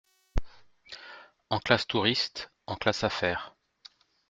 En 1.51 1.59
classe 1.59 1.85
touriste, 1.85 2.51
en 2.65 2.75
classe 2.75 3.03
affaires… 3.03 3.55